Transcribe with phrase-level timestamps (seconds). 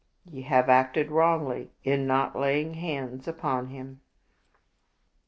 [0.25, 4.01] Ye have acted wrongly in not laying hands upon him."